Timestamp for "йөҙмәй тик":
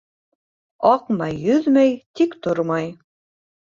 1.51-2.37